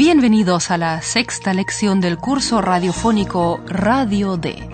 [0.00, 4.66] Bienvenidos a la sexta lección del curso radiofónico Radio D.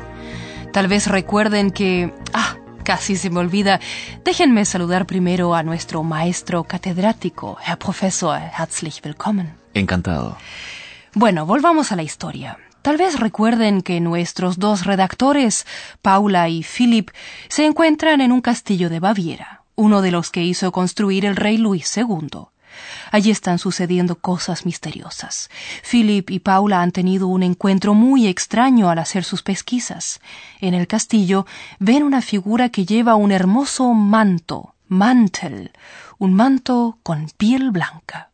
[0.73, 2.15] Tal vez recuerden que...
[2.33, 3.81] Ah, casi se me olvida.
[4.25, 8.39] Déjenme saludar primero a nuestro maestro catedrático, Herr Professor.
[8.39, 9.57] Herzlich willkommen.
[9.75, 10.37] Encantado.
[11.12, 12.56] Bueno, volvamos a la historia.
[12.83, 15.67] Tal vez recuerden que nuestros dos redactores,
[16.03, 17.11] Paula y Philip,
[17.48, 21.59] se encuentran en un castillo de Baviera, uno de los que hizo construir el rey
[21.59, 22.47] Luis II.
[23.11, 25.51] Allí están sucediendo cosas misteriosas.
[25.89, 30.20] Philip y Paula han tenido un encuentro muy extraño al hacer sus pesquisas.
[30.61, 31.47] En el castillo
[31.78, 35.73] ven una figura que lleva un hermoso manto, mantel,
[36.19, 38.31] un manto con piel blanca.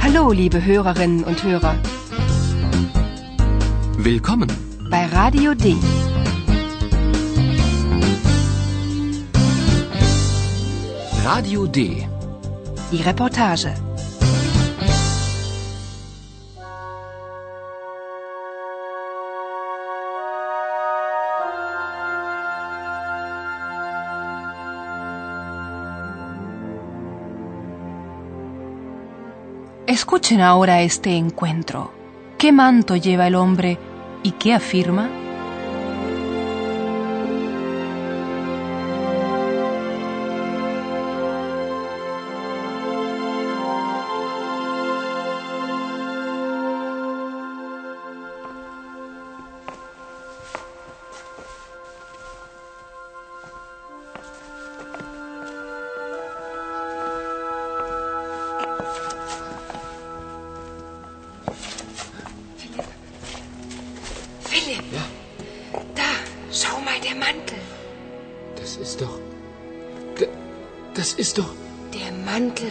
[0.00, 1.76] Hallo, liebe Hörerinnen und Hörer.
[3.98, 4.48] Willkommen.
[4.90, 5.76] Bei Radio D.
[11.24, 12.08] Radio D.
[12.96, 13.74] Reportage.
[29.86, 31.92] Escuchen ahora este encuentro.
[32.38, 33.78] ¿Qué manto lleva el hombre
[34.22, 35.10] y qué afirma?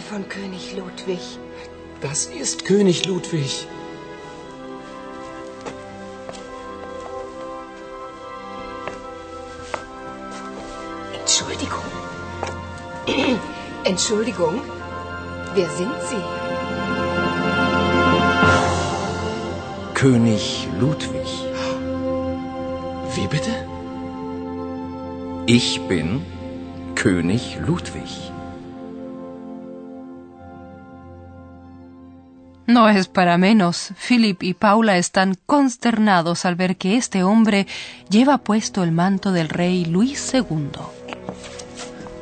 [0.08, 1.20] Von König Ludwig.
[2.00, 3.66] Das ist König Ludwig.
[11.20, 11.84] Entschuldigung.
[13.84, 14.62] Entschuldigung.
[15.54, 16.24] Wer sind Sie?
[19.94, 21.28] König Ludwig.
[23.14, 23.50] Wie bitte?
[25.46, 26.24] Ich bin
[26.94, 28.32] König Ludwig.
[32.68, 33.92] No es para menos.
[33.96, 37.66] Philip y Paula están consternados al ver que este hombre
[38.10, 40.72] lleva puesto el manto del rey Luis II.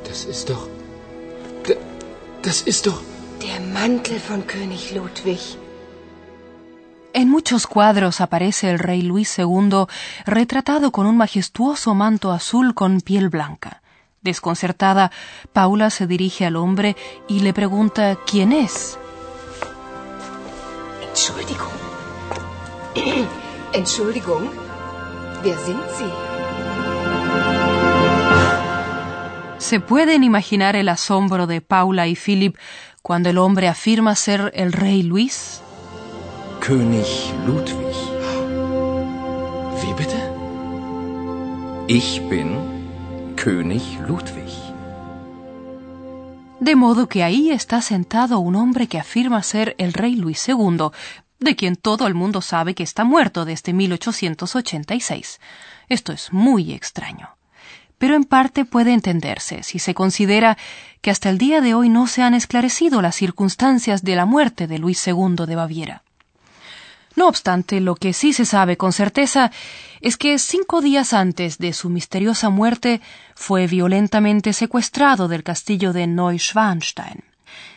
[0.07, 0.69] Das ist doch.
[2.45, 3.03] Das ist doch.
[3.41, 5.59] Der Mantel von König Ludwig.
[7.13, 9.87] En muchos cuadros aparece el rey Luis II
[10.27, 13.83] retratado con un majestuoso manto azul con piel blanca.
[14.23, 15.11] Desconcertada,
[15.53, 16.95] Paula se dirige al hombre
[17.27, 18.97] y le pregunta quién es.
[21.17, 21.73] Entschuldigung.
[23.73, 24.51] Entschuldigung.
[25.43, 26.13] Wer sind Sie?
[29.57, 32.59] Se pueden imaginar el asombro de Paula y Philip
[33.01, 35.63] cuando el hombre afirma ser el rey Luis.
[36.61, 37.97] König Ludwig.
[39.81, 40.21] Wie bitte?
[41.89, 42.59] Ich bin
[43.37, 44.66] König Ludwig.
[46.67, 50.89] De modo que ahí está sentado un hombre que afirma ser el rey Luis II,
[51.39, 55.39] de quien todo el mundo sabe que está muerto desde 1886.
[55.89, 57.29] Esto es muy extraño.
[57.99, 60.59] Pero en parte puede entenderse si se considera
[61.03, 64.67] que hasta el día de hoy no se han esclarecido las circunstancias de la muerte
[64.67, 66.03] de Luis II de Baviera.
[67.17, 69.51] No obstante, lo que sí se sabe con certeza
[70.03, 73.01] es que cinco días antes de su misteriosa muerte
[73.35, 77.25] fue violentamente secuestrado del castillo de Neuschwanstein.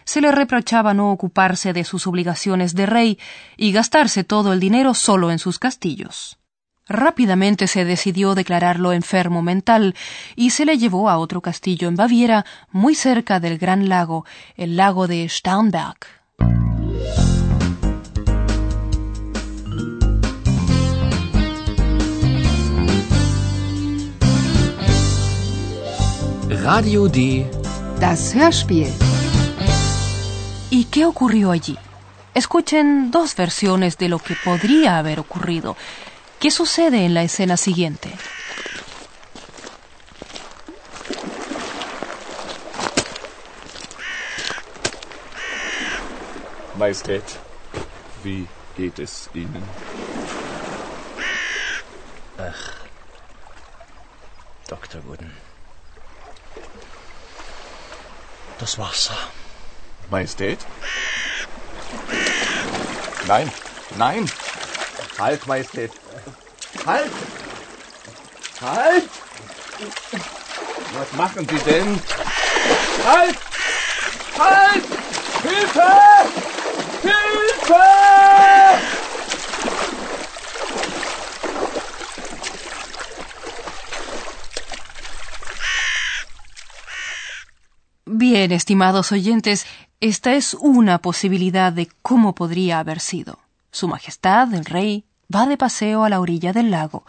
[0.03, 3.19] Se le reprochaba no ocuparse de sus obligaciones de rey
[3.55, 6.37] y gastarse todo el dinero solo en sus castillos.
[6.89, 9.95] Rápidamente se decidió declararlo enfermo mental
[10.35, 14.25] y se le llevó a otro castillo en Baviera, muy cerca del gran lago,
[14.57, 16.18] el lago de Starnberg.
[26.71, 27.49] Radio D.
[27.99, 28.93] Das Hörspiel.
[30.69, 31.75] ¿Y qué ocurrió allí?
[32.35, 35.75] Escuchen dos versiones de lo que podría haber ocurrido.
[36.39, 38.11] ¿Qué sucede en la escena siguiente?
[46.77, 47.23] Majestät,
[48.23, 48.45] wie
[48.77, 49.63] geht es Ihnen?
[54.67, 55.01] Dr.
[55.07, 55.48] Wooden.
[58.59, 59.15] Das Wasser.
[60.09, 60.59] Majestät?
[63.27, 63.51] Nein,
[63.97, 64.29] nein!
[65.17, 65.91] Halt, Majestät!
[66.85, 67.11] Halt!
[68.61, 69.09] Halt!
[70.93, 72.01] Was machen Sie denn?
[73.05, 73.35] Halt!
[74.37, 74.83] Halt!
[75.43, 75.91] Hilfe!
[77.01, 78.08] Hilfe!
[88.39, 89.65] Bien, estimados oyentes,
[89.99, 93.37] esta es una posibilidad de cómo podría haber sido.
[93.69, 97.03] Su Majestad, el Rey, va de paseo a la orilla del lago,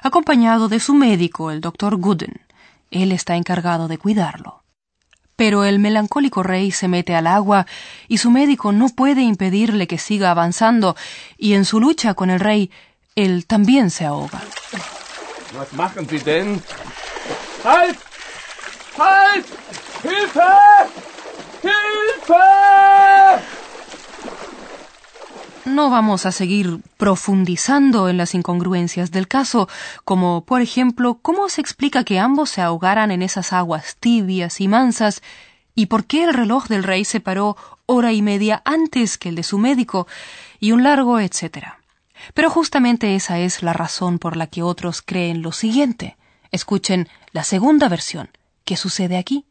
[0.00, 2.40] acompañado de su médico, el doctor Gooden.
[2.92, 4.62] Él está encargado de cuidarlo.
[5.34, 7.66] Pero el melancólico rey se mete al agua
[8.06, 10.94] y su médico no puede impedirle que siga avanzando,
[11.36, 12.70] y en su lucha con el rey,
[13.16, 14.40] él también se ahoga.
[20.04, 20.40] Hilfe!
[21.62, 22.34] Hilfe!
[25.64, 29.68] No vamos a seguir profundizando en las incongruencias del caso,
[30.04, 34.68] como por ejemplo cómo se explica que ambos se ahogaran en esas aguas tibias y
[34.68, 35.22] mansas,
[35.74, 37.56] y por qué el reloj del rey se paró
[37.86, 40.06] hora y media antes que el de su médico,
[40.60, 41.80] y un largo etcétera.
[42.32, 46.16] Pero justamente esa es la razón por la que otros creen lo siguiente.
[46.50, 48.30] Escuchen la segunda versión.
[48.64, 49.44] ¿Qué sucede aquí?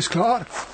[0.00, 0.69] is klaar.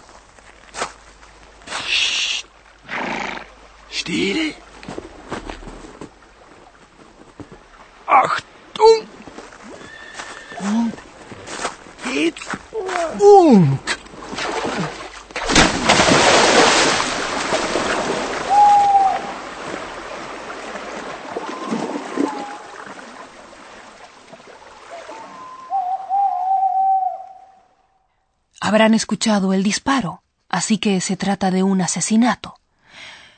[28.76, 32.56] Habrán escuchado el disparo, así que se trata de un asesinato.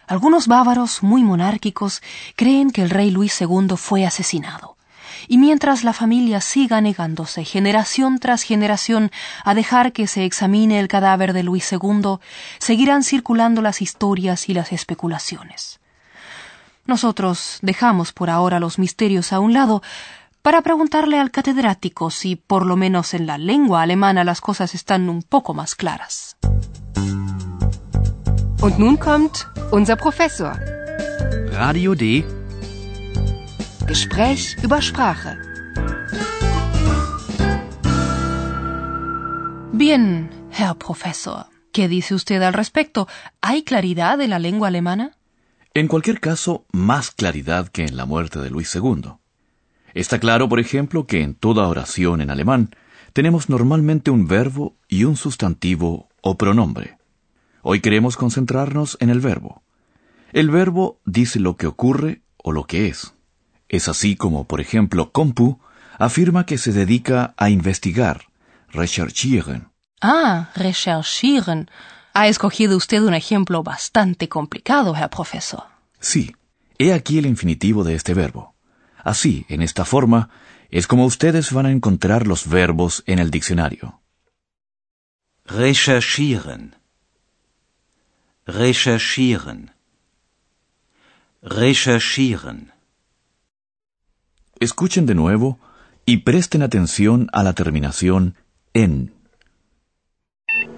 [0.08, 2.02] Algunos bávaros muy monárquicos
[2.34, 4.76] creen que el rey Luis II fue asesinado.
[5.28, 9.12] Y mientras la familia siga negándose generación tras generación
[9.44, 12.18] a dejar que se examine el cadáver de Luis II,
[12.58, 15.78] seguirán circulando las historias y las especulaciones.
[16.84, 19.82] Nosotros dejamos por ahora los misterios a un lado
[20.42, 25.08] para preguntarle al catedrático si por lo menos en la lengua alemana las cosas están
[25.08, 26.36] un poco más claras.
[28.60, 30.58] Und nun kommt unser Professor.
[31.52, 32.24] Radio D.
[33.86, 35.36] Gespräch über Sprache.
[39.72, 43.06] Bien, Herr Professor, ¿qué dice usted al respecto?
[43.40, 45.12] ¿Hay claridad en la lengua alemana?
[45.72, 49.12] En cualquier caso, más claridad que en la muerte de Luis II.
[49.94, 52.70] Está claro, por ejemplo, que en toda oración en alemán
[53.12, 56.98] tenemos normalmente un verbo y un sustantivo o pronombre.
[57.62, 59.62] Hoy queremos concentrarnos en el verbo.
[60.32, 63.14] El verbo dice lo que ocurre o lo que es.
[63.68, 65.60] Es así como, por ejemplo, Compu
[65.98, 68.26] afirma que se dedica a investigar,
[68.68, 69.68] recherchieren.
[70.00, 71.70] Ah, recherchieren.
[72.14, 75.64] Ha escogido usted un ejemplo bastante complicado, Herr Professor.
[76.00, 76.34] Sí,
[76.78, 78.47] he aquí el infinitivo de este verbo.
[79.04, 80.30] Así, en esta forma,
[80.70, 84.00] es como ustedes van a encontrar los verbos en el diccionario.
[85.44, 86.76] Recherchieren.
[88.46, 89.72] Recherchieren.
[91.42, 92.72] Recherchieren.
[94.60, 95.58] Escuchen de nuevo
[96.04, 98.34] y presten atención a la terminación
[98.74, 99.18] en.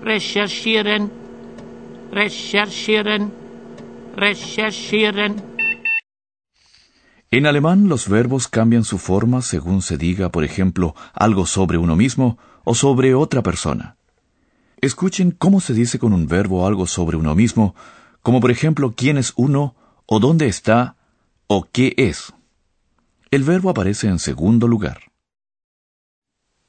[0.03, 1.11] recherchieren,
[2.12, 3.33] recherchieren,
[4.17, 5.50] recherchieren.
[7.33, 11.95] En alemán los verbos cambian su forma según se diga, por ejemplo, algo sobre uno
[11.95, 13.97] mismo o sobre otra persona.
[14.81, 17.77] Escuchen cómo se dice con un verbo algo sobre uno mismo,
[18.23, 20.97] como por ejemplo quién es uno, o dónde está,
[21.47, 22.33] o qué es.
[23.31, 25.13] El verbo aparece en segundo lugar.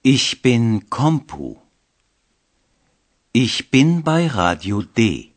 [0.03, 1.57] Ich bin Kompu.
[3.33, 5.33] Ich bin bei Radio D.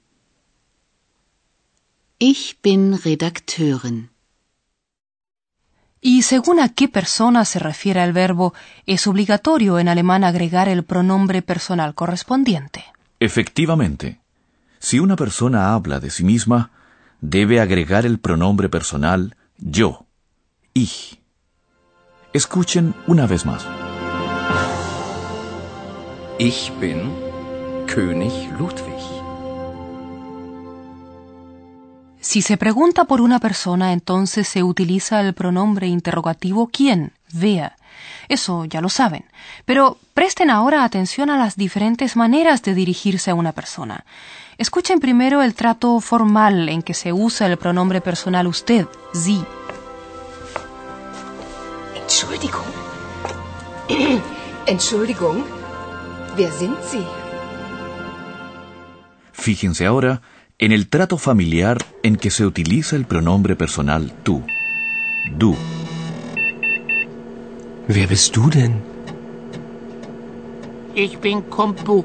[2.19, 4.14] Ich bin Redakteurin.
[6.07, 8.53] Y según a qué persona se refiere el verbo,
[8.85, 12.85] es obligatorio en alemán agregar el pronombre personal correspondiente.
[13.21, 14.21] Efectivamente,
[14.79, 16.73] si una persona habla de sí misma,
[17.23, 20.05] debe agregar el pronombre personal yo,
[20.75, 21.23] ich.
[22.35, 23.65] Escuchen una vez más.
[26.39, 27.11] Ich bin
[27.87, 29.14] König Ludwig.
[32.25, 37.73] Si se pregunta por una persona, entonces se utiliza el pronombre interrogativo quién, wer.
[38.29, 39.27] Eso ya lo saben.
[39.67, 44.07] Pero presten ahora atención a las diferentes maneras de dirigirse a una persona.
[44.57, 49.45] Escuchen primero el trato formal en que se usa el pronombre personal usted, Sie.
[51.95, 52.65] Entschuldigung.
[54.67, 55.45] Entschuldigung.
[56.39, 57.05] Wer sind Sie?
[59.35, 60.23] Fíjense ahora
[60.59, 64.43] en el trato familiar en que se utiliza el pronombre personal tú,
[65.37, 65.57] du.
[67.89, 68.83] Wer bist du denn?
[70.95, 72.05] Ich bin Kompu.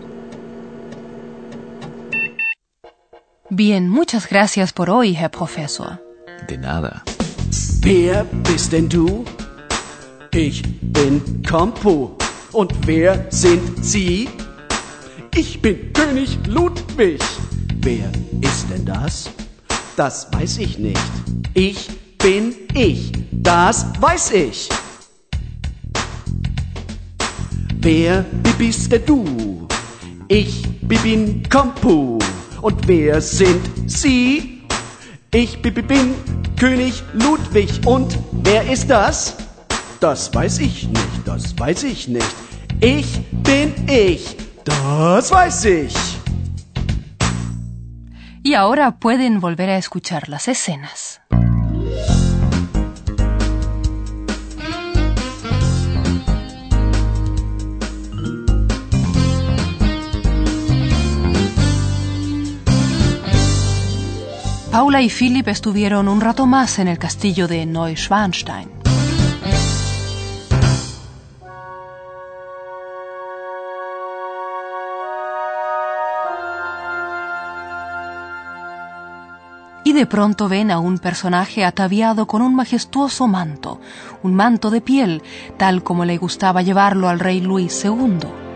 [3.50, 6.00] Bien, muchas gracias por hoy, Herr Professor.
[6.48, 7.04] De nada.
[7.82, 9.26] Wer bist denn du?
[10.32, 12.10] Ich bin Kompu.
[12.52, 14.28] Und wer sind Sie?
[15.36, 17.22] Ich bin König Ludwig.
[17.82, 19.30] Wer ist denn das?
[19.96, 21.00] Das weiß ich nicht.
[21.54, 23.12] Ich bin ich.
[23.32, 24.70] Das weiß ich.
[27.82, 28.26] Wer
[28.58, 29.68] bist denn du?
[30.28, 32.20] Ich bin Kompu.
[32.62, 34.64] Und wer sind Sie?
[35.32, 36.14] Ich bin
[36.60, 37.70] König Ludwig.
[37.86, 39.36] Und wer ist das?
[40.02, 42.36] Das weiß ich nicht, das weiß ich nicht.
[42.82, 44.36] Ich bin ich.
[44.66, 46.19] Das weiß ich.
[48.42, 51.22] Y ahora pueden volver a escuchar las escenas.
[64.72, 68.79] Paula y Philip estuvieron un rato más en el castillo de Neuschwanstein.
[80.00, 83.82] De pronto ven a un personaje ataviado con un majestuoso manto,
[84.24, 85.22] un manto de piel,
[85.58, 88.49] tal como le gustaba llevarlo al rey Luis II.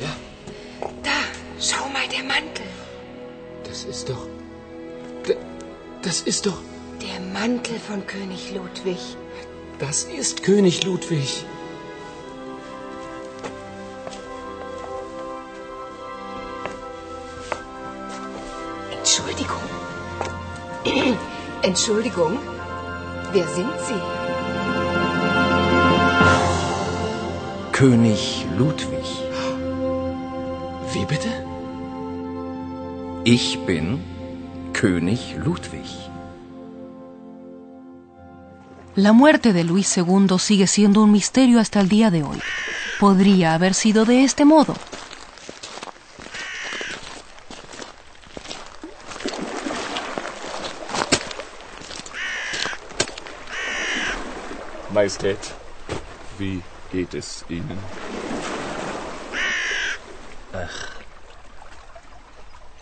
[0.00, 0.88] Ja?
[1.02, 1.10] Da,
[1.60, 2.66] schau mal, der Mantel.
[3.64, 4.26] Das ist doch.
[6.02, 6.58] Das ist doch.
[7.00, 8.98] Der Mantel von König Ludwig.
[9.78, 11.44] Das ist König Ludwig.
[18.98, 19.62] Entschuldigung.
[21.62, 22.38] Entschuldigung.
[23.32, 24.00] Wer sind Sie?
[27.72, 29.01] König Ludwig.
[30.94, 31.30] Wie bitte?
[33.24, 33.98] Ich bin
[34.74, 35.88] König Ludwig.
[38.94, 42.38] La muerte de Luis II sigue siendo un misterio hasta el día de hoy.
[43.00, 44.74] Podría haber sido de este modo.
[54.92, 55.38] Majestät,
[56.38, 56.60] wie
[56.92, 57.78] geht es Ihnen?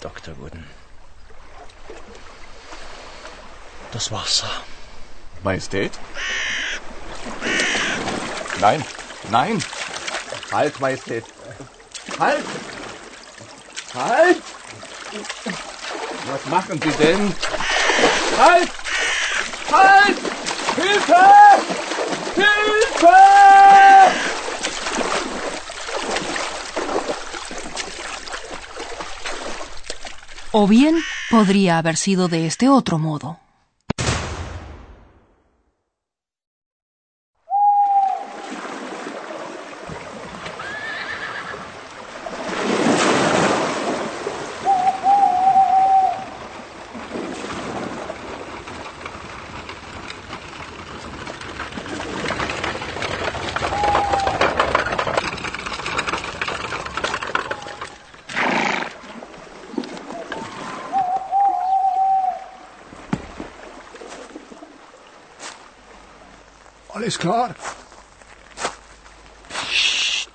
[0.01, 0.37] Dr.
[0.39, 0.67] Wooden.
[3.93, 4.51] Das Wasser.
[5.43, 5.93] Majestät?
[8.61, 8.85] Nein,
[9.31, 9.63] nein!
[10.53, 11.25] Halt, Majestät!
[12.19, 12.45] Halt!
[13.95, 14.43] Halt!
[16.31, 17.35] Was machen Sie denn?
[18.39, 18.71] Halt!
[19.73, 20.19] Halt!
[20.77, 21.25] Hilfe!
[22.35, 23.30] Hilfe!
[30.53, 30.97] O bien
[31.31, 33.39] podría haber sido de este otro modo.
[67.01, 67.55] Alles klar?
[69.49, 70.29] Psst.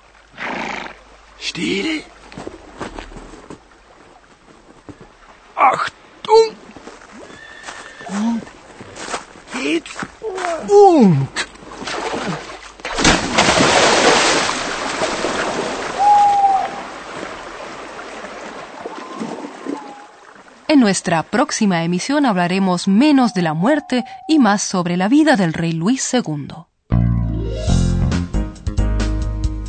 [20.86, 25.72] Nuestra próxima emisión hablaremos menos de la muerte y más sobre la vida del rey
[25.72, 26.46] Luis II.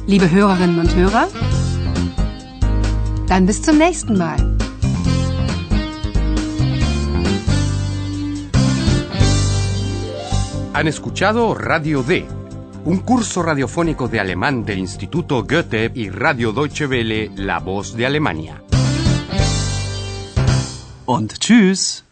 [0.06, 1.28] Liebe Hörerinnen und Hörer,
[3.26, 4.38] dann bis zum nächsten Mal.
[10.76, 12.28] Han escuchado Radio D,
[12.86, 18.06] un curso radiofónico de alemán del Instituto Goethe y Radio Deutsche Welle, La Voz de
[18.06, 18.67] Alemania.
[21.08, 22.04] Und tschüss.